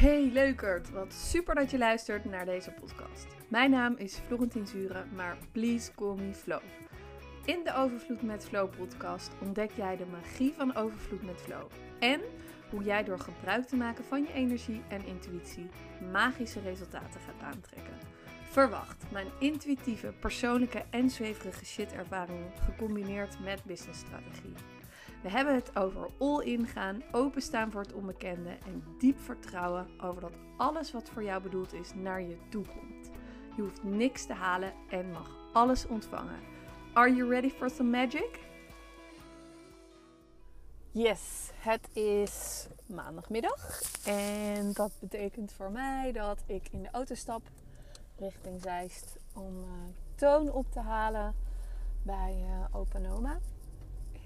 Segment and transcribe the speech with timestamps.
[0.00, 3.26] Hey leukert, wat super dat je luistert naar deze podcast.
[3.48, 6.58] Mijn naam is Florentien Zuren, maar please call me Flo.
[7.44, 11.70] In de Overvloed met Flow podcast ontdek jij de magie van overvloed met flow.
[11.98, 12.20] En
[12.70, 15.68] hoe jij door gebruik te maken van je energie en intuïtie
[16.12, 17.98] magische resultaten gaat aantrekken.
[18.42, 24.54] Verwacht mijn intuïtieve, persoonlijke en zweverige shit ervaringen gecombineerd met businessstrategie.
[25.22, 30.36] We hebben het over all-in gaan, openstaan voor het onbekende en diep vertrouwen over dat
[30.56, 33.10] alles wat voor jou bedoeld is naar je toe komt.
[33.56, 36.40] Je hoeft niks te halen en mag alles ontvangen.
[36.92, 38.38] Are you ready for some magic?
[40.92, 47.42] Yes, het is maandagmiddag en dat betekent voor mij dat ik in de auto stap
[48.16, 49.70] richting Zeist om uh,
[50.14, 51.34] toon op te halen
[52.02, 53.38] bij uh, Open Oma.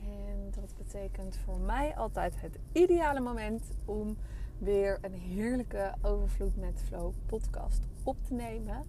[0.05, 4.17] En dat betekent voor mij altijd het ideale moment om
[4.59, 8.83] weer een heerlijke Overvloed met Flow podcast op te nemen.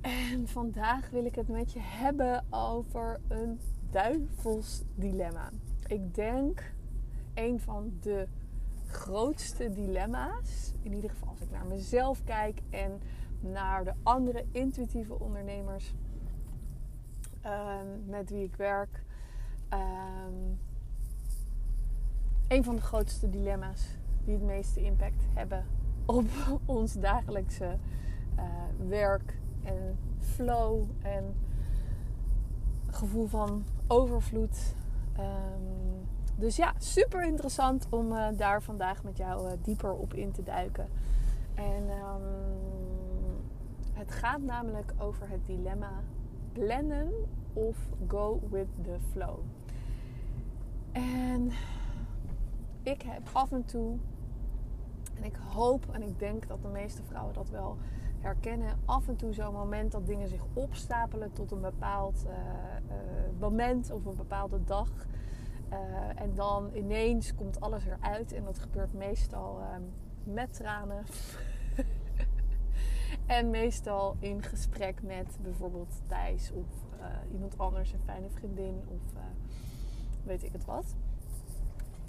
[0.00, 5.50] En vandaag wil ik het met je hebben over een duivels dilemma.
[5.86, 6.72] Ik denk
[7.34, 8.28] een van de
[8.86, 13.00] grootste dilemma's, in ieder geval als ik naar mezelf kijk en
[13.40, 15.94] naar de andere intuïtieve ondernemers
[17.44, 19.04] uh, met wie ik werk,
[19.74, 20.58] Um,
[22.48, 23.86] een van de grootste dilemma's
[24.24, 25.64] die het meeste impact hebben
[26.06, 26.26] op
[26.78, 27.76] ons dagelijkse
[28.36, 28.44] uh,
[28.88, 31.34] werk en flow en
[32.90, 34.74] gevoel van overvloed.
[35.18, 40.32] Um, dus ja, super interessant om uh, daar vandaag met jou uh, dieper op in
[40.32, 40.88] te duiken.
[41.54, 42.22] En um,
[43.92, 46.02] het gaat namelijk over het dilemma
[46.52, 47.12] plannen
[47.52, 49.38] of go with the flow.
[50.94, 51.50] En
[52.82, 53.98] ik heb af en toe,
[55.14, 57.78] en ik hoop en ik denk dat de meeste vrouwen dat wel
[58.18, 63.40] herkennen, af en toe zo'n moment dat dingen zich opstapelen tot een bepaald uh, uh,
[63.40, 64.90] moment of een bepaalde dag.
[65.72, 69.60] Uh, en dan ineens komt alles eruit en dat gebeurt meestal
[70.24, 71.04] met tranen.
[73.26, 76.66] en meestal in gesprek met bijvoorbeeld Thijs of
[77.32, 79.12] iemand anders, een fijne vriendin of
[80.24, 80.94] weet ik het wat.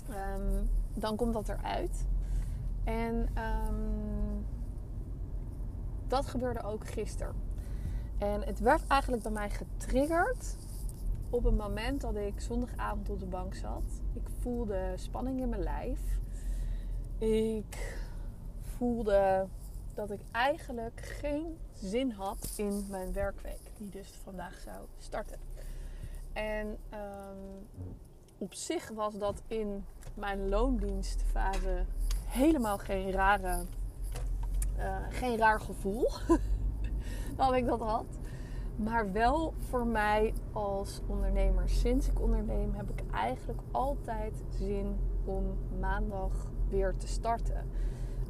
[0.09, 2.05] Um, dan komt dat eruit.
[2.83, 4.45] En um,
[6.07, 7.35] dat gebeurde ook gisteren.
[8.17, 10.55] En het werd eigenlijk bij mij getriggerd
[11.29, 14.01] op het moment dat ik zondagavond op de bank zat.
[14.13, 15.99] Ik voelde spanning in mijn lijf.
[17.17, 17.97] Ik
[18.77, 19.47] voelde
[19.93, 25.39] dat ik eigenlijk geen zin had in mijn werkweek, die dus vandaag zou starten.
[26.35, 27.67] En um,
[28.37, 31.85] op zich was dat in mijn loondienstfase
[32.25, 33.65] helemaal geen rare,
[34.77, 36.09] uh, geen raar gevoel
[37.37, 38.05] dat ik dat had.
[38.75, 41.69] Maar wel voor mij als ondernemer.
[41.69, 47.69] Sinds ik onderneem heb ik eigenlijk altijd zin om maandag weer te starten.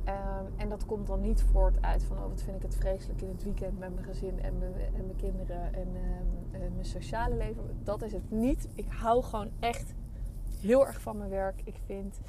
[0.08, 3.22] Um, en dat komt dan niet voort uit van, oh wat vind ik het vreselijk
[3.22, 5.88] in het weekend met mijn gezin en mijn, en kinderen en
[6.52, 7.64] uh, mijn sociale leven.
[7.84, 8.68] Dat is het niet.
[8.76, 9.94] Ik hou gewoon echt
[10.62, 11.62] heel erg van mijn werk.
[11.64, 12.20] Ik vind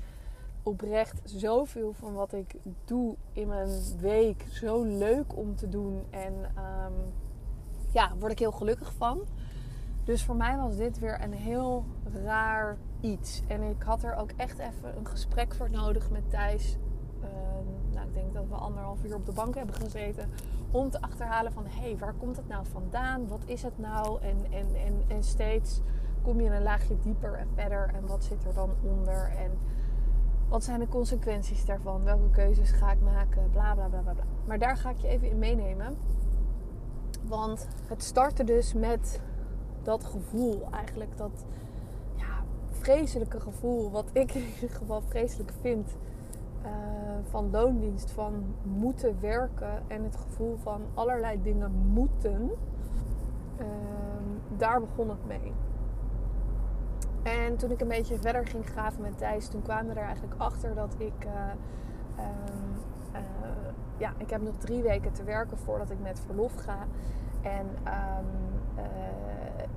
[0.62, 2.54] oprecht zoveel van wat ik
[2.84, 3.68] doe in mijn
[4.00, 6.04] week zo leuk om te doen.
[6.10, 7.12] En um,
[7.92, 9.20] ja, word ik heel gelukkig van.
[10.04, 11.84] Dus voor mij was dit weer een heel
[12.24, 13.42] raar iets.
[13.46, 16.76] En ik had er ook echt even een gesprek voor nodig met Thijs
[17.92, 20.30] nou, ik denk dat we anderhalf uur op de bank hebben gezeten.
[20.70, 23.28] Om te achterhalen van, hé, hey, waar komt het nou vandaan?
[23.28, 24.20] Wat is het nou?
[24.22, 25.80] En, en, en, en steeds
[26.22, 27.90] kom je een laagje dieper en verder.
[27.94, 29.32] En wat zit er dan onder?
[29.38, 29.50] En
[30.48, 32.04] wat zijn de consequenties daarvan?
[32.04, 33.50] Welke keuzes ga ik maken?
[33.50, 34.24] Bla, bla, bla, bla, bla.
[34.44, 35.96] Maar daar ga ik je even in meenemen.
[37.22, 39.20] Want het startte dus met
[39.82, 41.16] dat gevoel eigenlijk.
[41.16, 41.44] Dat
[42.14, 43.90] ja, vreselijke gevoel.
[43.90, 45.96] Wat ik in ieder geval vreselijk vind
[46.66, 46.72] uh,
[47.22, 52.50] van loondienst, van moeten werken en het gevoel van allerlei dingen moeten,
[53.60, 53.66] uh,
[54.56, 55.52] daar begon het mee.
[57.22, 60.34] En toen ik een beetje verder ging graven met Thijs, toen kwamen we er eigenlijk
[60.40, 61.24] achter dat ik.
[61.24, 61.32] Uh,
[63.96, 66.78] ja, ik heb nog drie weken te werken voordat ik met verlof ga.
[67.42, 68.26] En um,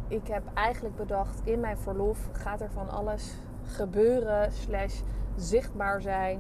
[0.07, 3.33] ik heb eigenlijk bedacht, in mijn verlof gaat er van alles
[3.63, 5.01] gebeuren, slash
[5.35, 6.39] zichtbaar zijn.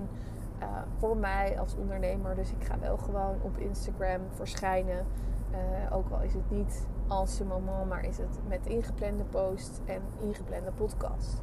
[0.61, 0.65] Uh,
[0.97, 2.35] voor mij als ondernemer.
[2.35, 5.05] Dus ik ga wel gewoon op Instagram verschijnen.
[5.51, 9.81] Uh, ook al is het niet als ce moment, maar is het met ingeplande post
[9.85, 11.41] en ingeplande podcast.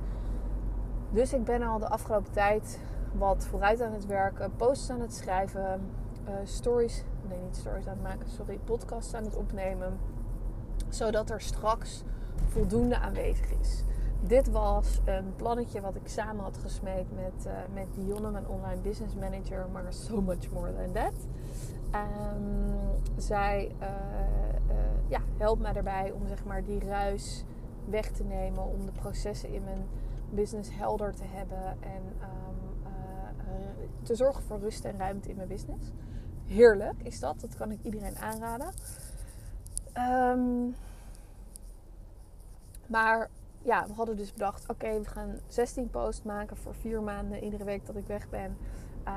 [1.10, 2.78] Dus ik ben al de afgelopen tijd
[3.12, 5.80] wat vooruit aan het werken, posts aan het schrijven,
[6.24, 9.98] uh, stories, nee niet stories aan het maken, sorry, podcasts aan het opnemen.
[10.88, 12.02] Zodat er straks
[12.48, 13.84] voldoende aanwezig is.
[14.20, 18.80] Dit was een plannetje wat ik samen had gesmeed met, uh, met Dionne, mijn online
[18.80, 21.14] business manager, maar so much more than that.
[21.94, 22.74] Um,
[23.16, 23.86] zij uh,
[25.08, 27.44] ja, helpt mij daarbij om zeg maar, die ruis
[27.84, 29.86] weg te nemen, om de processen in mijn
[30.30, 32.76] business helder te hebben en um,
[34.02, 35.90] te zorgen voor rust en ruimte in mijn business.
[36.44, 38.72] Heerlijk is dat, dat kan ik iedereen aanraden.
[39.96, 40.74] Um,
[42.86, 43.28] maar
[43.66, 47.64] ja, we hadden dus bedacht: oké, we gaan 16 posts maken voor vier maanden, iedere
[47.64, 48.56] week dat ik weg ben.
[49.08, 49.12] Uh,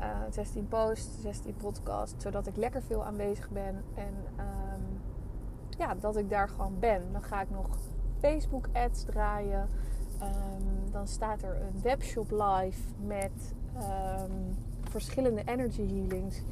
[0.00, 5.00] uh, 16 posts, 16 podcasts, zodat ik lekker veel aanwezig ben en um,
[5.78, 7.02] ja, dat ik daar gewoon ben.
[7.12, 7.66] Dan ga ik nog
[8.18, 9.68] Facebook ads draaien.
[10.22, 16.42] Um, dan staat er een webshop live met um, verschillende energy healings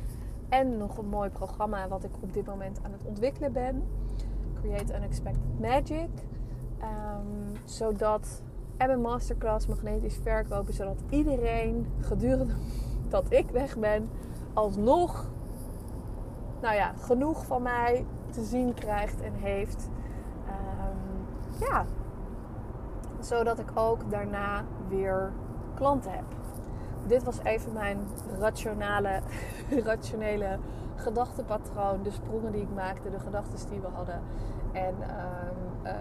[0.48, 3.82] en nog een mooi programma wat ik op dit moment aan het ontwikkelen ben.
[4.54, 6.08] Create Unexpected Magic.
[6.84, 8.42] Um, zodat
[8.76, 12.54] en masterclass magnetisch verkopen, zodat iedereen gedurende
[13.08, 14.10] dat ik weg ben,
[14.52, 15.30] alsnog
[16.60, 19.88] nou ja, genoeg van mij te zien krijgt en heeft.
[20.46, 21.26] Um,
[21.68, 21.84] ja,
[23.20, 25.32] zodat ik ook daarna weer
[25.74, 26.24] klanten heb.
[27.06, 27.98] Dit was even mijn
[28.40, 29.20] rationele,
[29.84, 30.58] rationele
[30.96, 32.02] gedachtenpatroon.
[32.02, 34.22] De sprongen die ik maakte, de gedachten die we hadden.
[34.74, 35.92] En uh,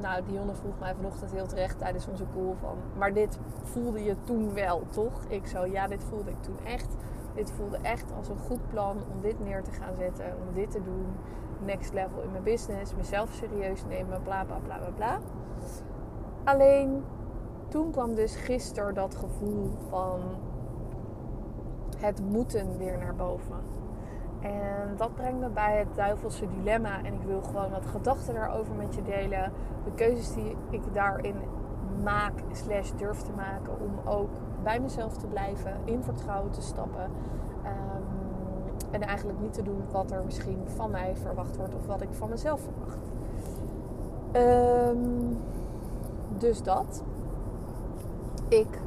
[0.00, 2.76] nou, Dionne vroeg mij vanochtend heel terecht tijdens onze call van...
[2.98, 5.24] Maar dit voelde je toen wel, toch?
[5.28, 6.96] Ik zo, ja, dit voelde ik toen echt.
[7.34, 10.24] Dit voelde echt als een goed plan om dit neer te gaan zetten.
[10.48, 11.06] Om dit te doen.
[11.64, 12.94] Next level in mijn business.
[12.94, 14.22] Mezelf serieus nemen.
[14.22, 15.18] Bla, bla, bla, bla, bla.
[16.44, 17.04] Alleen,
[17.68, 20.20] toen kwam dus gisteren dat gevoel van...
[21.96, 23.56] Het moeten weer naar boven
[24.40, 27.02] en dat brengt me bij het duivelse dilemma.
[27.02, 29.52] En ik wil gewoon wat gedachten daarover met je delen.
[29.84, 31.36] De keuzes die ik daarin
[32.02, 33.80] maak, slash durf te maken.
[33.80, 34.30] Om ook
[34.62, 37.04] bij mezelf te blijven, in vertrouwen te stappen.
[37.64, 42.00] Um, en eigenlijk niet te doen wat er misschien van mij verwacht wordt of wat
[42.00, 43.10] ik van mezelf verwacht.
[44.32, 45.38] Um,
[46.38, 47.02] dus dat.
[48.48, 48.80] Ik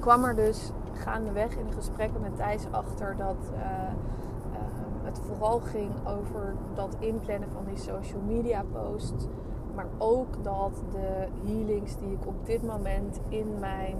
[0.00, 0.70] kwam er dus
[1.00, 4.58] gaandeweg in gesprekken met Thijs achter dat uh, uh,
[5.02, 9.26] het vooral ging over dat inplannen van die social media posts.
[9.74, 13.96] Maar ook dat de healings die ik op dit moment in mijn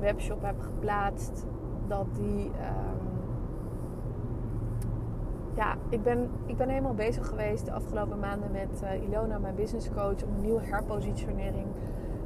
[0.00, 1.46] webshop heb geplaatst,
[1.86, 2.44] dat die.
[2.46, 3.08] Um,
[5.54, 9.54] ja, ik ben, ik ben helemaal bezig geweest de afgelopen maanden met uh, Ilona, mijn
[9.54, 11.66] business coach, om een nieuwe herpositionering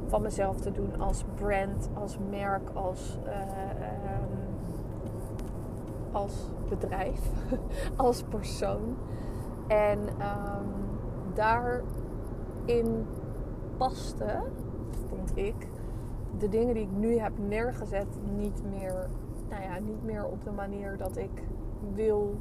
[0.07, 3.31] van mezelf te doen als brand, als merk, als, uh,
[6.11, 7.19] als bedrijf,
[7.95, 8.95] als persoon.
[9.67, 10.65] En um,
[11.33, 13.05] daarin
[13.77, 14.41] paste,
[15.09, 15.67] vond ik,
[16.37, 19.09] de dingen die ik nu heb neergezet niet meer,
[19.49, 21.43] nou ja, niet meer op de manier dat ik
[21.93, 22.35] wil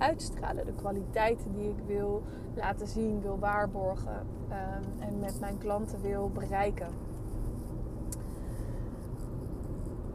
[0.00, 0.66] uitstralen.
[0.66, 2.22] De kwaliteiten die ik wil
[2.54, 6.88] laten zien, wil waarborgen um, en met mijn klanten wil bereiken.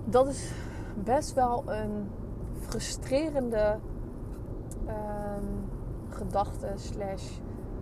[0.05, 0.51] Dat is
[1.03, 2.09] best wel een
[2.59, 3.77] frustrerende
[4.87, 5.69] um,
[6.09, 7.31] gedachte slash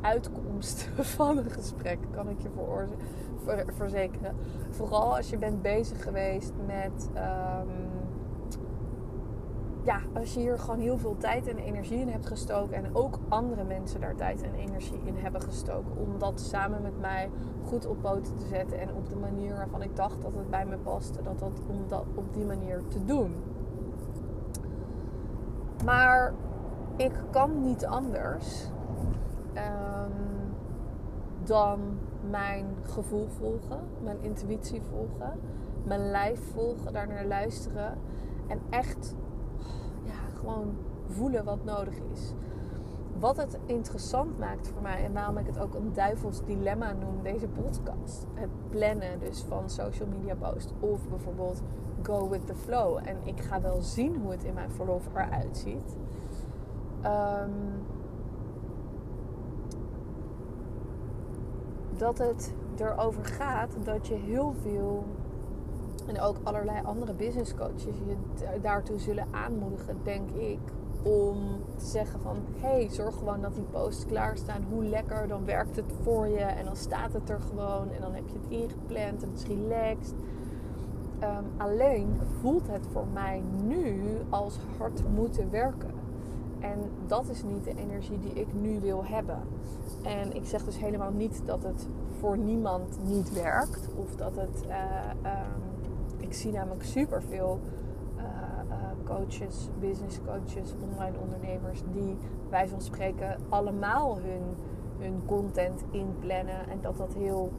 [0.02, 2.88] uitkomst van een gesprek, kan ik je voor,
[3.76, 4.36] verzekeren.
[4.70, 7.93] Vooral als je bent bezig geweest met um,
[9.84, 13.20] ja, als je hier gewoon heel veel tijd en energie in hebt gestoken en ook
[13.30, 17.30] andere mensen daar tijd en energie in hebben gestoken om dat samen met mij
[17.66, 20.66] goed op poten te zetten en op de manier waarvan ik dacht dat het bij
[20.66, 23.36] me paste, dat dat om dat op die manier te doen.
[25.86, 26.34] Maar
[26.96, 28.70] ik kan niet anders
[29.56, 30.54] um,
[31.44, 31.80] dan
[32.30, 35.40] mijn gevoel volgen, mijn intuïtie volgen,
[35.84, 37.98] mijn lijf volgen, daar naar luisteren
[38.48, 39.16] en echt
[40.44, 40.76] gewoon
[41.08, 42.34] voelen wat nodig is.
[43.20, 47.22] Wat het interessant maakt voor mij en waarom ik het ook een duivels dilemma noem,
[47.22, 48.28] deze podcast.
[48.34, 51.62] Het plannen dus van social media posts of bijvoorbeeld
[52.02, 53.00] go with the flow.
[53.04, 55.96] En ik ga wel zien hoe het in mijn verlof eruit ziet.
[57.06, 57.86] Um,
[61.98, 65.06] dat het erover gaat dat je heel veel
[66.06, 68.16] en ook allerlei andere business coaches je
[68.62, 70.60] daartoe zullen aanmoedigen, denk ik.
[71.04, 71.38] Om
[71.76, 74.64] te zeggen van, hey, zorg gewoon dat die posts klaarstaan.
[74.70, 76.40] Hoe lekker, dan werkt het voor je.
[76.40, 77.92] En dan staat het er gewoon.
[77.92, 80.16] En dan heb je het ingepland en het is relaxed.
[81.20, 85.92] Ehm, alleen voelt het voor mij nu als hard moeten werken.
[86.60, 89.40] En dat is niet de energie die ik nu wil hebben.
[90.04, 91.88] En ik zeg dus helemaal niet dat het
[92.20, 93.90] voor niemand niet werkt.
[93.96, 94.64] Of dat het.
[94.68, 95.32] Uh,
[96.34, 97.60] ik zie namelijk superveel
[98.18, 98.24] uh,
[99.04, 101.82] coaches, business coaches, online ondernemers.
[101.92, 102.18] die
[102.50, 104.56] wij van spreken allemaal hun,
[104.98, 106.70] hun content inplannen.
[106.70, 107.52] En dat dat heel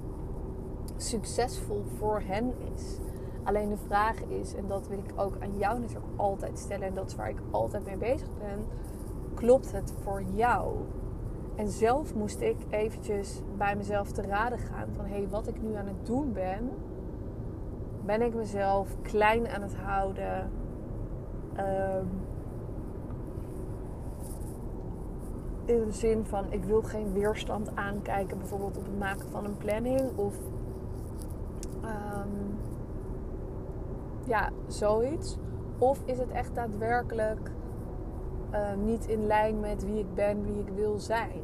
[0.97, 2.99] succesvol voor hen is.
[3.43, 6.95] Alleen de vraag is, en dat wil ik ook aan jou natuurlijk altijd stellen, en
[6.95, 8.65] dat is waar ik altijd mee bezig ben:
[9.35, 10.77] klopt het voor jou?
[11.55, 15.63] En zelf moest ik eventjes bij mezelf te raden gaan van hé, hey, wat ik
[15.63, 16.71] nu aan het doen ben,
[18.07, 20.51] ben ik mezelf klein aan het houden.
[21.59, 22.09] Um,
[25.65, 29.57] in de zin van ik wil geen weerstand aankijken, bijvoorbeeld op het maken van een
[29.57, 30.35] planning of
[31.85, 32.59] um,
[34.25, 35.37] ja, zoiets.
[35.79, 37.51] Of is het echt daadwerkelijk
[38.53, 41.41] uh, niet in lijn met wie ik ben, wie ik wil zijn?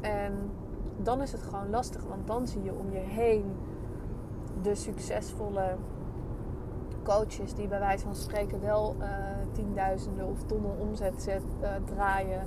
[0.00, 0.50] En
[0.96, 3.44] dan is het gewoon lastig, want dan zie je om je heen
[4.62, 5.76] de succesvolle
[7.02, 9.06] coaches die bij wijze van spreken wel uh,
[9.52, 12.46] tienduizenden of tonnen omzet zet, uh, draaien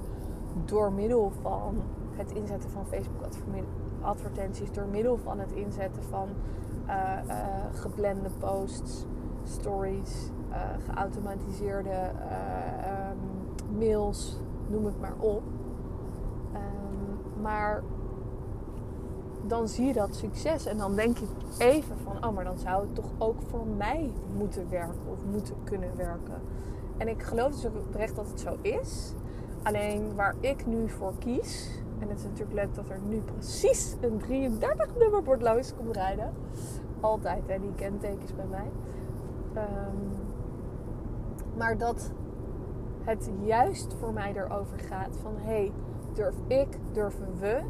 [0.66, 3.22] door middel van het inzetten van Facebook
[4.02, 6.30] advertenties, door middel van het inzetten van
[6.88, 9.06] uh, posts,
[9.44, 10.32] stories,
[10.86, 12.12] geautomatiseerde
[13.70, 15.44] um, mails, noem het maar op.
[16.54, 17.84] Um, maar
[19.48, 21.26] dan zie je dat succes en dan denk je
[21.58, 25.56] even van, oh, maar dan zou het toch ook voor mij moeten werken of moeten
[25.64, 26.42] kunnen werken.
[26.98, 29.14] En ik geloof dus ook oprecht dat het zo is.
[29.64, 31.70] Alleen waar ik nu voor kies,
[32.00, 36.34] en het is natuurlijk leuk dat er nu precies een 33 nummerbord langs komt rijden.
[37.00, 38.70] Altijd, hè, die kentekens bij mij.
[39.56, 40.12] Um,
[41.58, 42.12] maar dat
[43.04, 45.34] het juist voor mij erover gaat van...
[45.38, 45.72] hé, hey,
[46.14, 47.62] durf ik, durven we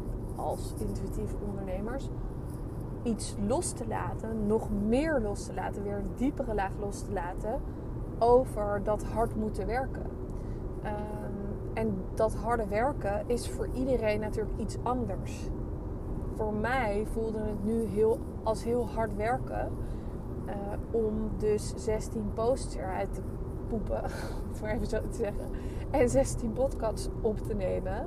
[0.42, 2.08] als intuïtieve ondernemers
[3.02, 7.12] iets los te laten, nog meer los te laten, weer een diepere laag los te
[7.12, 7.60] laten
[8.18, 10.06] over dat hard moeten werken.
[10.84, 15.48] Um, en dat harde werken is voor iedereen natuurlijk iets anders.
[16.34, 19.70] Voor mij voelde het nu heel, als heel hard werken
[20.46, 20.52] uh,
[20.90, 23.20] om dus 16 posts eruit te
[23.68, 24.02] poepen,
[24.62, 25.46] om even zo te zeggen,
[25.90, 28.06] en 16 podcasts op te nemen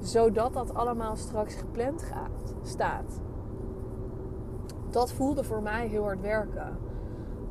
[0.00, 3.20] zodat dat allemaal straks gepland gaat, staat.
[4.90, 6.78] Dat voelde voor mij heel hard werken.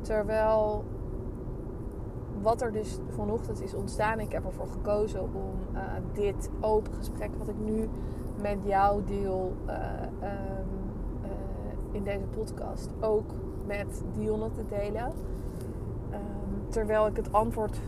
[0.00, 0.84] Terwijl
[2.42, 5.80] wat er dus vanochtend is ontstaan, ik heb ervoor gekozen om uh,
[6.12, 7.88] dit open gesprek wat ik nu
[8.42, 10.68] met jou deel uh, um,
[11.22, 11.30] uh,
[11.92, 13.30] in deze podcast ook
[13.66, 15.04] met Dionne te delen.
[16.12, 17.80] Um, terwijl ik het antwoord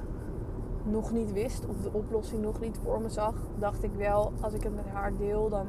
[0.90, 4.52] nog niet wist of de oplossing nog niet voor me zag, dacht ik wel, als
[4.52, 5.66] ik het met haar deel, dan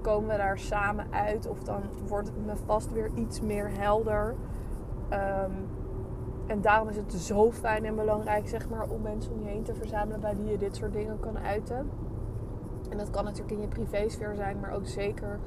[0.00, 1.48] komen we daar samen uit.
[1.48, 4.34] Of dan wordt het me vast weer iets meer helder.
[5.12, 5.68] Um,
[6.46, 9.62] en daarom is het zo fijn en belangrijk, zeg maar, om mensen om je heen
[9.62, 11.90] te verzamelen bij wie je dit soort dingen kan uiten.
[12.88, 15.38] En dat kan natuurlijk in je privésfeer zijn, maar ook zeker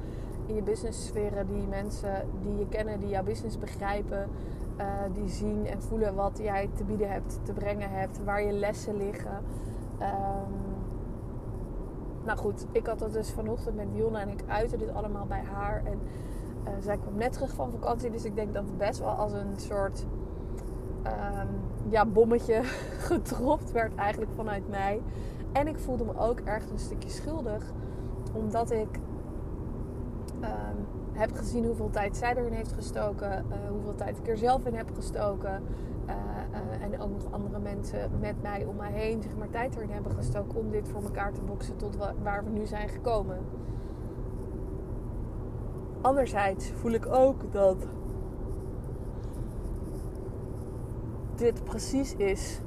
[0.46, 1.48] in je businesssferen.
[1.48, 4.30] Die mensen die je kennen, die jouw business begrijpen,
[4.78, 8.52] uh, die zien en voelen wat jij te bieden hebt, te brengen hebt, waar je
[8.52, 9.44] lessen liggen.
[10.02, 10.74] Um,
[12.26, 15.44] nou goed, ik had dat dus vanochtend met Dionne en ik uitte dit allemaal bij
[15.54, 15.82] haar.
[15.86, 16.00] En
[16.64, 19.34] uh, zij kwam net terug van vakantie, dus ik denk dat het best wel als
[19.34, 20.06] een soort
[21.06, 21.50] um,
[21.90, 22.64] ja, bommetje
[23.08, 25.02] gedropt werd eigenlijk vanuit mij.
[25.52, 27.64] En ik voelde me ook erg een stukje schuldig,
[28.34, 29.00] omdat ik
[30.42, 34.66] um, heb gezien hoeveel tijd zij erin heeft gestoken, uh, hoeveel tijd ik er zelf
[34.66, 35.64] in heb gestoken.
[36.08, 36.14] Uh,
[36.52, 39.90] uh, en ook nog andere mensen met mij om mij heen, zeg maar, tijd erin
[39.90, 43.38] hebben gestoken om dit voor elkaar te boksen tot waar we nu zijn gekomen.
[46.02, 47.88] Anderzijds voel ik ook dat
[51.36, 52.62] dit precies is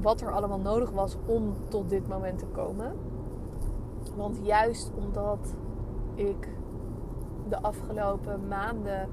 [0.00, 2.92] wat er allemaal nodig was om tot dit moment te komen.
[4.16, 5.56] Want juist omdat
[6.14, 6.48] ik
[7.52, 9.08] de afgelopen maanden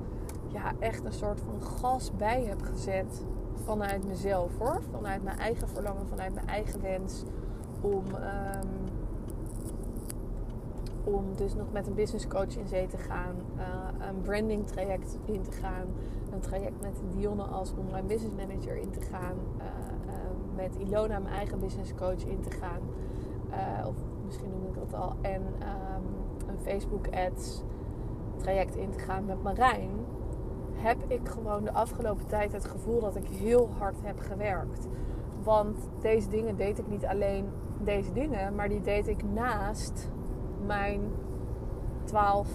[0.48, 4.82] ja, echt een soort van gas bij heb gezet vanuit mezelf hoor.
[4.92, 7.24] Vanuit mijn eigen verlangen, vanuit mijn eigen wens
[7.82, 8.70] om, um,
[11.04, 15.18] om dus nog met een business coach in zee te gaan, uh, een branding traject
[15.26, 15.86] in te gaan,
[16.34, 19.64] een traject met Dionne als online business manager in te gaan, uh,
[20.08, 20.14] uh,
[20.56, 22.82] met Ilona mijn eigen business coach in te gaan,
[23.88, 26.04] of misschien noem ik dat al, en um,
[26.48, 27.64] een Facebook ads
[28.40, 29.90] traject in te gaan met Marijn,
[30.74, 34.88] heb ik gewoon de afgelopen tijd het gevoel dat ik heel hard heb gewerkt.
[35.44, 37.50] Want deze dingen deed ik niet alleen
[37.84, 40.10] deze dingen, maar die deed ik naast
[40.66, 41.02] mijn
[42.04, 42.48] 12,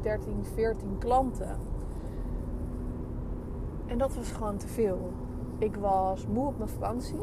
[0.00, 1.56] 13, 14 klanten.
[3.86, 5.12] En dat was gewoon te veel.
[5.58, 7.20] Ik was moe op mijn vakantie.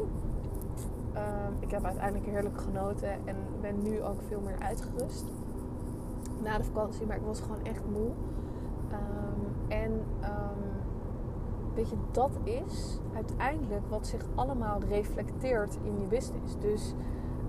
[1.12, 5.24] Ehm, ik heb uiteindelijk heerlijk genoten en ben nu ook veel meer uitgerust
[6.40, 8.10] na de vakantie, maar ik was gewoon echt moe.
[8.90, 9.92] Ehm, en
[10.22, 10.62] um,
[11.74, 16.58] weet je, dat is uiteindelijk wat zich allemaal reflecteert in je business.
[16.58, 16.94] Dus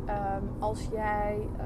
[0.06, 1.66] um, als jij uh,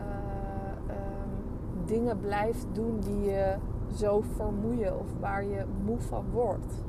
[1.85, 3.55] dingen blijft doen die je
[3.93, 6.83] zo vermoeien of waar je moe van wordt,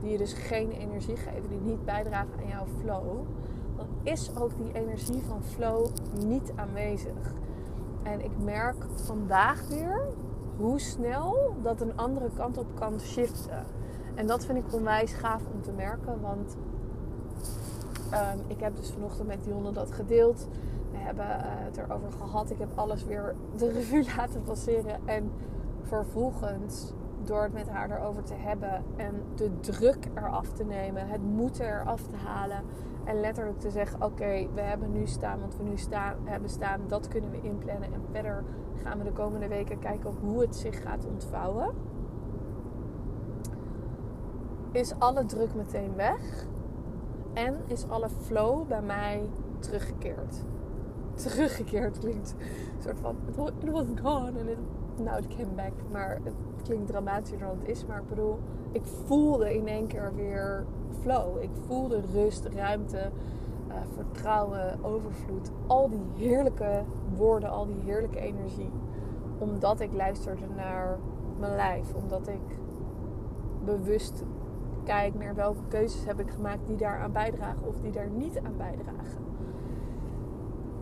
[0.00, 3.18] die je dus geen energie geven, die niet bijdragen aan jouw flow,
[3.76, 5.86] dan is ook die energie van flow
[6.26, 7.34] niet aanwezig.
[8.12, 10.08] En ik merk vandaag weer
[10.56, 13.64] hoe snel dat een andere kant op kan shiften.
[14.14, 16.20] En dat vind ik onwijs gaaf om te merken.
[16.20, 16.56] Want
[18.12, 20.48] um, ik heb dus vanochtend met Dionne dat gedeeld.
[20.90, 22.50] We hebben uh, het erover gehad.
[22.50, 25.00] Ik heb alles weer de revue laten passeren.
[25.04, 25.30] En
[25.82, 26.92] vervolgens,
[27.28, 31.66] door het met haar erover te hebben en de druk eraf te nemen, het moeten
[31.66, 32.62] eraf te halen.
[33.04, 36.80] En letterlijk te zeggen: Oké, we hebben nu staan wat we nu staan, hebben staan.
[36.86, 37.92] Dat kunnen we inplannen.
[37.92, 38.44] En verder
[38.82, 41.74] gaan we de komende weken kijken hoe het zich gaat ontvouwen.
[44.72, 46.46] Is alle druk meteen weg.
[47.32, 50.44] En is alle flow bij mij teruggekeerd.
[51.14, 53.16] Teruggekeerd klinkt een soort van:
[53.58, 54.58] It was gone and it,
[54.96, 55.72] now it came back.
[55.90, 56.34] Maar het
[56.68, 57.86] klinkt dramatischer dan het is.
[57.86, 58.38] Maar ik bedoel,
[58.72, 60.64] ik voelde in één keer weer
[61.00, 61.42] flow.
[61.42, 63.10] Ik voelde rust, ruimte,
[63.68, 65.50] uh, vertrouwen, overvloed.
[65.66, 66.82] Al die heerlijke
[67.16, 68.70] woorden, al die heerlijke energie.
[69.38, 70.98] Omdat ik luisterde naar
[71.38, 71.94] mijn lijf.
[71.94, 72.58] Omdat ik
[73.64, 74.24] bewust
[74.84, 78.56] kijk naar welke keuzes heb ik gemaakt die daaraan bijdragen of die daar niet aan
[78.56, 79.26] bijdragen.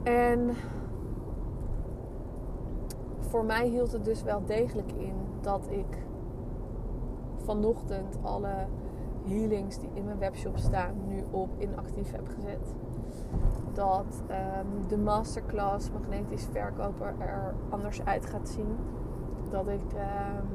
[0.03, 0.51] En
[3.19, 6.05] voor mij hield het dus wel degelijk in dat ik
[7.37, 8.67] vanochtend alle
[9.25, 12.75] healings die in mijn webshop staan nu op inactief heb gezet.
[13.73, 18.77] Dat um, de masterclass magnetisch verkoper er anders uit gaat zien.
[19.51, 20.49] Dat ik um,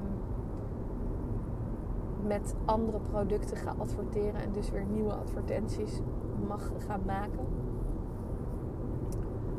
[2.27, 6.01] met andere producten ga adverteren en dus weer nieuwe advertenties
[6.47, 7.45] mag gaan maken.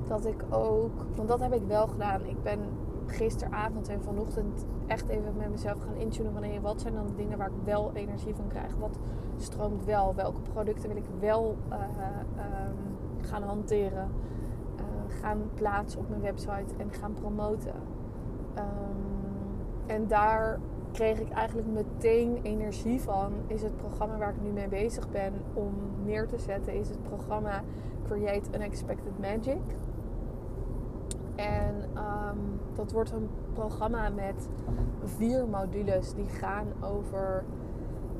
[0.08, 2.24] Dat ik ook, want dat heb ik wel gedaan.
[2.24, 2.60] Ik ben
[3.06, 7.38] gisteravond en vanochtend echt even met mezelf gaan intunen van wat zijn dan de dingen
[7.38, 8.74] waar ik wel energie van krijg.
[8.78, 8.98] Wat
[9.36, 10.14] stroomt wel?
[10.14, 14.08] Welke producten wil ik wel uh, um, gaan hanteren?
[14.76, 14.84] Uh,
[15.20, 17.74] gaan plaatsen op mijn website en gaan promoten.
[18.58, 19.12] Um,
[19.86, 20.58] en daar
[20.92, 23.32] kreeg ik eigenlijk meteen energie van.
[23.46, 27.02] Is het programma waar ik nu mee bezig ben om neer te zetten, is het
[27.02, 27.62] programma
[28.04, 29.60] Create Unexpected Magic.
[31.34, 31.74] En
[32.12, 34.48] um, dat wordt een programma met
[35.04, 37.44] vier modules die gaan over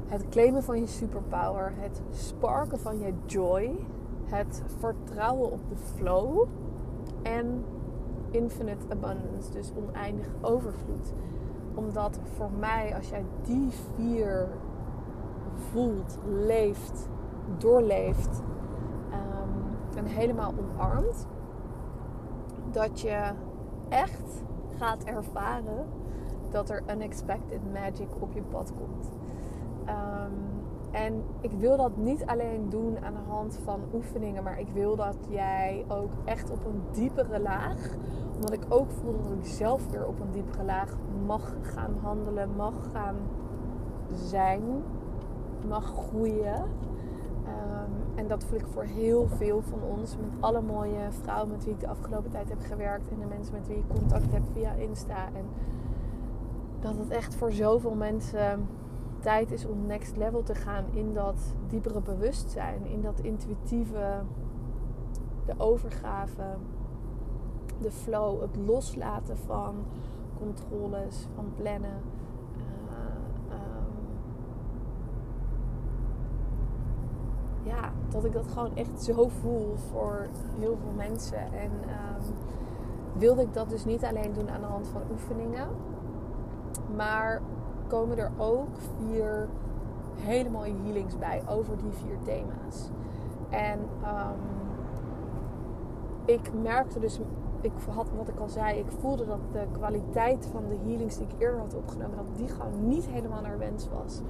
[0.06, 3.86] het claimen van je superpower, het sparken van je joy,
[4.24, 6.46] het vertrouwen op de flow
[7.22, 7.64] en
[8.30, 11.12] infinite abundance, dus oneindig overvloed.
[11.74, 14.48] Omdat voor mij, als jij die vier
[15.54, 17.08] voelt, leeft,
[17.58, 18.42] doorleeft
[19.12, 21.26] um, en helemaal omarmt,
[22.70, 23.32] dat je
[23.92, 24.42] echt
[24.76, 25.86] gaat ervaren
[26.50, 29.08] dat er unexpected magic op je pad komt.
[29.88, 30.52] Um,
[30.90, 34.96] en ik wil dat niet alleen doen aan de hand van oefeningen, maar ik wil
[34.96, 37.94] dat jij ook echt op een diepere laag,
[38.34, 42.56] omdat ik ook voel dat ik zelf weer op een diepere laag mag gaan handelen,
[42.56, 43.16] mag gaan
[44.14, 44.62] zijn,
[45.68, 46.64] mag groeien.
[47.46, 51.64] Um, en dat voel ik voor heel veel van ons, met alle mooie vrouwen met
[51.64, 54.42] wie ik de afgelopen tijd heb gewerkt en de mensen met wie ik contact heb
[54.52, 55.26] via Insta.
[55.26, 55.44] En
[56.80, 58.66] dat het echt voor zoveel mensen
[59.20, 64.22] tijd is om next level te gaan in dat diepere bewustzijn, in dat intuïtieve,
[65.46, 66.56] de overgave,
[67.80, 69.74] de flow, het loslaten van
[70.38, 72.00] controles, van plannen.
[72.56, 73.92] Uh, um,
[77.62, 81.38] ja, dat ik dat gewoon echt zo voel voor heel veel mensen.
[81.38, 82.34] En um,
[83.12, 85.68] wilde ik dat dus niet alleen doen aan de hand van oefeningen,
[86.96, 87.42] maar
[87.86, 89.48] komen er ook vier
[90.16, 92.90] hele mooie healings bij over die vier thema's.
[93.50, 94.40] En um,
[96.24, 97.20] ik merkte dus
[97.60, 101.26] ik had, wat ik al zei, ik voelde dat de kwaliteit van de healings die
[101.26, 104.20] ik eerder had opgenomen, dat die gewoon niet helemaal naar wens was.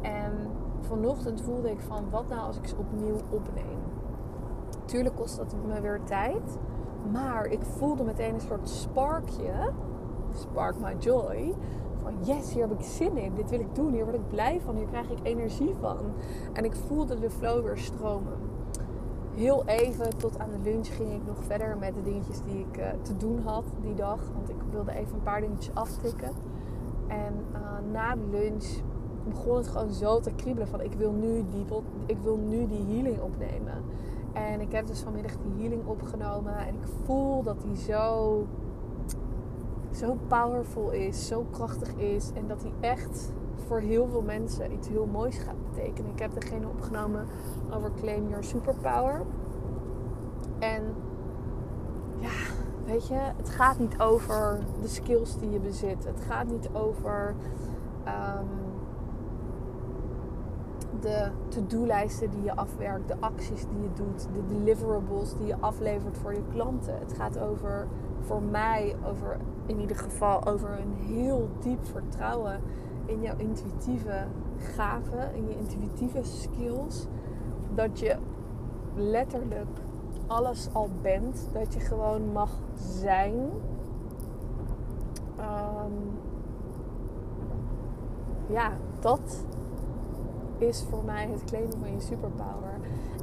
[0.00, 0.32] En
[0.82, 3.78] vanochtend voelde ik van, wat nou als ik ze opnieuw opneem?
[4.84, 6.58] Tuurlijk kost dat me weer tijd.
[7.12, 9.70] Maar ik voelde meteen een soort sparkje.
[10.34, 11.54] Spark my joy.
[12.02, 13.34] Van yes, hier heb ik zin in.
[13.34, 13.92] Dit wil ik doen.
[13.92, 14.76] Hier word ik blij van.
[14.76, 15.98] Hier krijg ik energie van.
[16.52, 18.38] En ik voelde de flow weer stromen.
[19.34, 22.78] Heel even tot aan de lunch ging ik nog verder met de dingetjes die ik
[22.78, 24.20] uh, te doen had die dag.
[24.34, 26.30] Want ik wilde even een paar dingetjes aftikken.
[27.06, 28.64] En uh, na de lunch
[29.32, 31.64] begon het gewoon zo te kriebelen van ik wil nu die,
[32.06, 33.84] ik wil nu die healing opnemen.
[34.32, 36.56] En ik heb dus vanmiddag die healing opgenomen.
[36.56, 38.46] En ik voel dat die zo,
[39.90, 42.30] zo powerful is, zo krachtig is.
[42.34, 43.32] En dat die echt
[43.66, 46.10] voor heel veel mensen iets heel moois gaat betekenen.
[46.10, 47.26] Ik heb degene opgenomen
[47.74, 49.22] over Claim Your Superpower.
[50.58, 50.82] En
[52.18, 52.30] ja,
[52.84, 56.04] weet je, het gaat niet over de skills die je bezit.
[56.04, 57.34] Het gaat niet over
[58.06, 58.61] um,
[61.00, 66.18] de to-do-lijsten die je afwerkt, de acties die je doet, de deliverables die je aflevert
[66.18, 66.98] voor je klanten.
[66.98, 67.86] Het gaat over,
[68.20, 72.60] voor mij, over in ieder geval, over een heel diep vertrouwen
[73.06, 74.26] in jouw intuïtieve
[74.58, 77.06] gaven, in je intuïtieve skills.
[77.74, 78.16] Dat je
[78.94, 79.78] letterlijk
[80.26, 83.34] alles al bent, dat je gewoon mag zijn.
[85.38, 86.18] Um,
[88.46, 89.44] ja, dat
[90.62, 92.74] is voor mij het claimen van je superpower.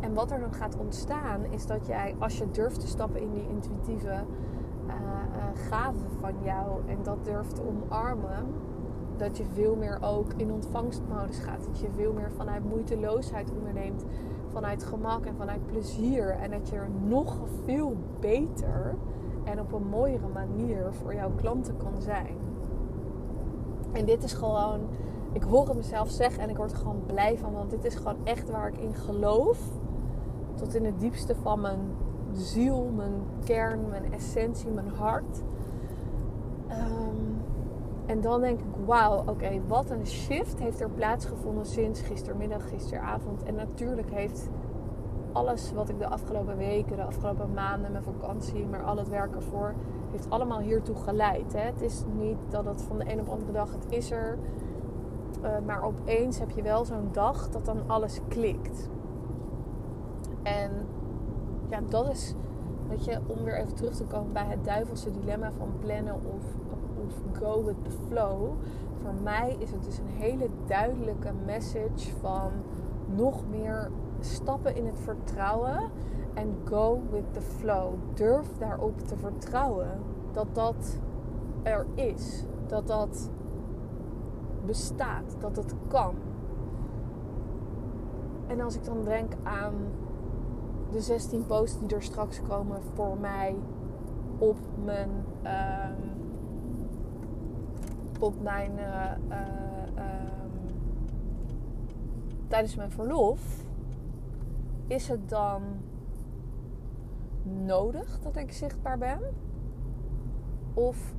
[0.02, 3.32] En wat er dan gaat ontstaan is dat jij, als je durft te stappen in
[3.32, 8.46] die intuïtieve uh, uh, gaven van jou en dat durft te omarmen,
[9.18, 11.66] dat je veel meer ook in ontvangstmodus gaat.
[11.66, 14.06] Dat je veel meer vanuit moeiteloosheid onderneemt,
[14.48, 16.30] vanuit gemak en vanuit plezier.
[16.30, 18.96] En dat je er nog veel beter
[19.44, 22.36] en op een mooiere manier voor jouw klanten kan zijn.
[23.92, 24.80] En dit is gewoon
[25.32, 27.54] ik hoor het mezelf zeggen en ik word er gewoon blij van.
[27.54, 29.60] Want dit is gewoon echt waar ik in geloof.
[30.56, 31.80] Tot in het diepste van mijn
[32.34, 33.14] ziel, mijn
[33.44, 35.42] kern, mijn essentie, mijn hart.
[36.70, 37.42] Um,
[38.06, 43.44] en dan denk ik, wauw, oké, wat een shift heeft er plaatsgevonden sinds gistermiddag, gisteravond.
[43.44, 44.50] En natuurlijk heeft
[45.32, 49.36] alles wat ik de afgelopen weken, de afgelopen maanden, mijn vakantie, maar al het werk
[49.36, 49.74] ervoor,
[50.12, 51.54] heeft allemaal hiertoe geleid.
[51.54, 51.62] Hè?
[51.62, 54.38] Het is niet dat het van de een op de andere dag, het is er.
[55.44, 58.90] Uh, maar opeens heb je wel zo'n dag dat dan alles klikt.
[60.44, 60.72] En
[61.70, 62.34] ja, dat is,
[62.88, 66.44] weet je, om weer even terug te komen bij het duivelse dilemma van plannen of,
[67.06, 68.52] of go with the flow.
[69.02, 72.52] Voor mij is het dus een hele duidelijke message van
[73.16, 75.80] nog meer stappen in het vertrouwen
[76.34, 77.94] en go with the flow.
[78.14, 79.90] Durf daarop te vertrouwen
[80.32, 81.00] dat dat
[81.64, 82.44] er is.
[82.68, 83.30] Dat dat
[84.70, 86.16] bestaat, dat het kan.
[88.48, 89.74] En als ik dan denk aan
[90.92, 93.56] de 16 posts die er straks komen voor mij
[94.38, 95.10] op mijn,
[95.44, 95.90] uh,
[98.20, 99.38] op mijn uh, uh,
[102.48, 103.64] tijdens mijn verlof,
[104.88, 105.62] is het dan
[107.44, 109.20] nodig dat ik zichtbaar ben?
[110.74, 111.14] Of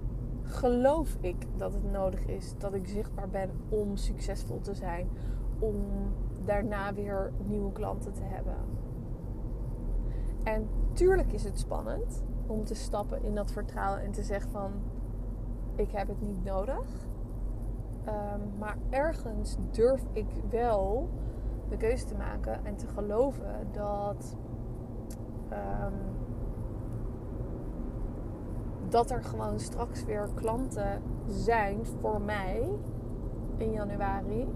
[0.50, 5.08] geloof ik dat het nodig is dat ik zichtbaar ben om succesvol te zijn.
[5.58, 5.76] Om
[6.44, 8.56] daarna weer nieuwe klanten te hebben.
[10.42, 14.72] En tuurlijk is het spannend om te stappen in dat vertrouwen en te zeggen van
[15.74, 17.08] ik heb het niet nodig.
[18.06, 21.08] Um, maar ergens durf ik wel
[21.68, 24.36] de keuze te maken en te geloven dat
[25.52, 25.94] um,
[28.90, 32.68] dat er gewoon straks weer klanten zijn voor mij
[33.56, 34.48] in januari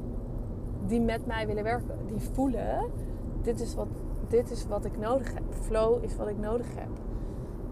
[0.87, 1.99] die met mij willen werken.
[2.07, 2.91] Die voelen,
[3.43, 3.89] dit is wat,
[4.29, 5.43] dit is wat ik nodig heb.
[5.51, 6.89] Flow is wat ik nodig heb.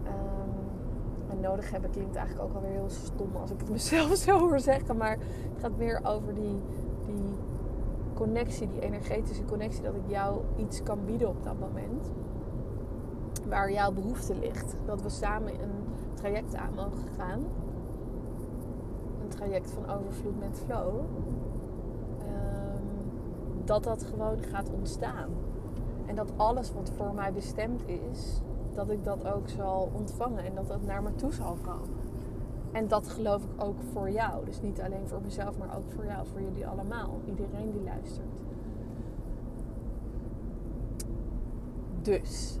[0.05, 4.39] Um, en nodig hebben klinkt eigenlijk ook alweer heel stom als ik het mezelf zo
[4.39, 4.97] hoor zeggen.
[4.97, 5.17] Maar
[5.53, 6.61] het gaat meer over die,
[7.05, 7.35] die
[8.13, 9.81] connectie, die energetische connectie.
[9.81, 12.11] Dat ik jou iets kan bieden op dat moment.
[13.47, 14.75] Waar jouw behoefte ligt.
[14.85, 15.82] Dat we samen een
[16.13, 17.39] traject aan mogen gaan.
[19.21, 20.99] Een traject van overvloed met flow.
[22.19, 23.03] Um,
[23.65, 25.29] dat dat gewoon gaat ontstaan.
[26.05, 28.41] En dat alles wat voor mij bestemd is,
[28.73, 32.01] dat ik dat ook zal ontvangen en dat dat naar me toe zal komen.
[32.71, 34.45] En dat geloof ik ook voor jou.
[34.45, 37.19] Dus niet alleen voor mezelf, maar ook voor jou, voor jullie allemaal.
[37.25, 38.41] Iedereen die luistert.
[42.01, 42.57] Dus,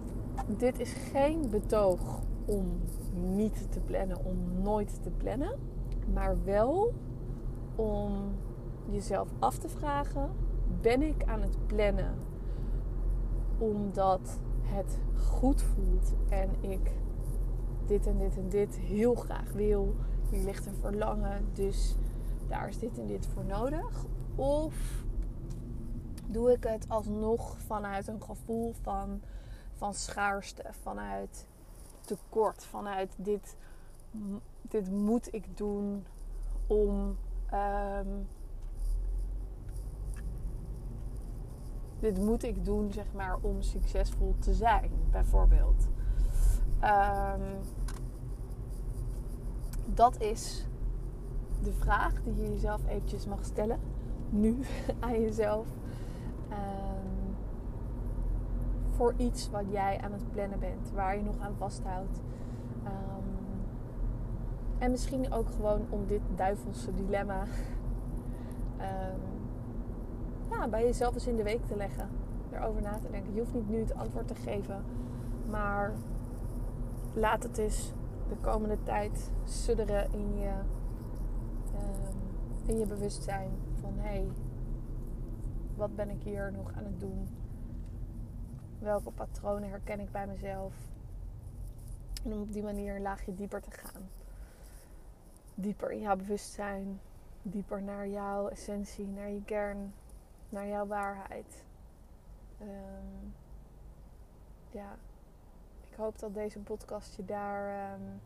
[0.57, 2.81] dit is geen betoog om
[3.13, 5.59] niet te plannen, om nooit te plannen.
[6.13, 6.93] Maar wel
[7.75, 8.35] om
[8.89, 10.29] jezelf af te vragen:
[10.81, 12.15] ben ik aan het plannen
[13.57, 16.91] omdat het goed voelt en ik
[17.85, 19.95] dit en dit en dit heel graag wil?
[20.29, 21.95] Hier ligt een verlangen, dus
[22.47, 24.05] daar is dit en dit voor nodig.
[24.35, 25.03] Of
[26.27, 29.21] doe ik het alsnog vanuit een gevoel van,
[29.73, 31.47] van schaarste, vanuit
[32.05, 33.55] tekort, vanuit dit,
[34.61, 36.05] dit moet ik doen
[36.67, 37.17] om.
[37.53, 38.27] Um,
[41.99, 45.87] dit moet ik doen, zeg maar, om succesvol te zijn, bijvoorbeeld.
[46.83, 47.59] Um,
[49.85, 50.67] dat is
[51.61, 53.79] de vraag die je jezelf eventjes mag stellen.
[54.29, 54.59] Nu
[54.99, 55.67] aan jezelf.
[56.49, 57.22] Um,
[58.95, 60.91] voor iets wat jij aan het plannen bent.
[60.93, 62.21] Waar je nog aan vasthoudt.
[62.85, 63.23] Um,
[64.77, 67.41] en misschien ook gewoon om dit duivelse dilemma
[68.79, 69.21] um,
[70.51, 72.09] ja, bij jezelf eens in de week te leggen.
[72.51, 73.33] Erover na te denken.
[73.33, 74.83] Je hoeft niet nu het antwoord te geven.
[75.49, 75.93] Maar
[77.13, 77.93] laat het eens
[78.29, 80.51] de komende tijd sudderen in je,
[81.75, 82.17] um,
[82.65, 83.49] in je bewustzijn.
[83.81, 84.27] Van hé, hey,
[85.75, 87.27] wat ben ik hier nog aan het doen?
[88.83, 90.73] Welke patronen herken ik bij mezelf?
[92.23, 94.09] En om op die manier een laagje dieper te gaan.
[95.55, 96.99] Dieper in jouw bewustzijn.
[97.41, 99.93] Dieper naar jouw essentie, naar je kern,
[100.49, 101.63] naar jouw waarheid.
[102.61, 103.33] Um,
[104.71, 104.95] ja,
[105.89, 108.21] ik hoop dat deze podcast je daar um,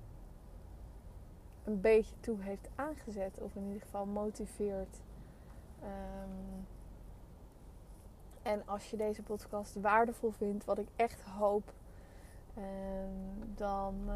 [1.63, 3.41] een beetje toe heeft aangezet.
[3.41, 5.02] Of in ieder geval motiveert.
[5.84, 6.67] Um,
[8.48, 11.74] en als je deze podcast waardevol vindt, wat ik echt hoop,
[12.58, 14.14] um, dan uh,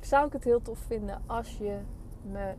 [0.00, 1.78] zou ik het heel tof vinden als je
[2.22, 2.54] me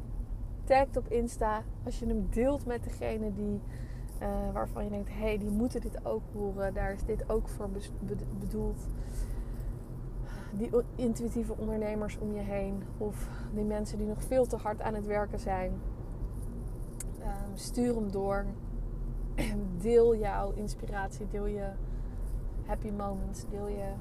[0.63, 1.63] tagt op Insta.
[1.85, 3.61] Als je hem deelt met degene die,
[4.21, 6.73] uh, waarvan je denkt, hé, hey, die moeten dit ook horen.
[6.73, 7.69] Daar is dit ook voor
[8.39, 8.87] bedoeld.
[10.51, 12.83] Die intuïtieve ondernemers om je heen.
[12.97, 15.71] Of die mensen die nog veel te hard aan het werken zijn.
[17.19, 18.45] Um, stuur hem door.
[19.81, 21.27] Deel jouw inspiratie.
[21.27, 21.71] Deel je
[22.65, 23.49] happy moments.
[23.49, 23.93] Deel je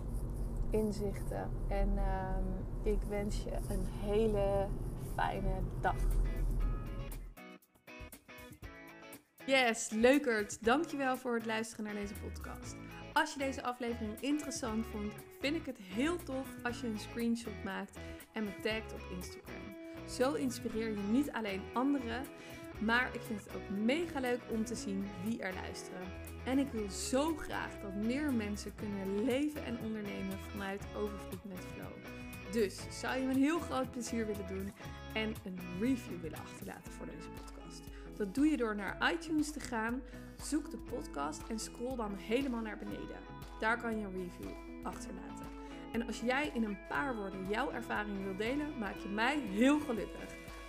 [0.71, 1.51] inzichten.
[1.69, 4.67] En um, ik wens je een hele
[5.15, 5.97] fijne dag.
[9.47, 10.65] Yes, leukert.
[10.65, 12.77] Dankjewel voor het luisteren naar deze podcast.
[13.13, 17.65] Als je deze aflevering interessant vond, vind ik het heel tof als je een screenshot
[17.65, 17.99] maakt
[18.33, 19.77] en me tagt op Instagram.
[20.09, 22.25] Zo inspireer je niet alleen anderen,
[22.81, 26.03] maar ik vind het ook mega leuk om te zien wie er luisteren.
[26.45, 31.59] En ik wil zo graag dat meer mensen kunnen leven en ondernemen vanuit overvloed met
[31.75, 31.93] flow.
[32.53, 34.73] Dus zou je me een heel groot plezier willen doen
[35.15, 37.83] en een review willen achterlaten voor deze podcast?
[38.17, 40.03] Dat doe je door naar iTunes te gaan,
[40.43, 43.17] zoek de podcast en scroll dan helemaal naar beneden.
[43.59, 45.47] Daar kan je een review achterlaten.
[45.93, 49.81] En als jij in een paar woorden jouw ervaring wil delen, maak je mij heel
[49.81, 50.40] gelukkig.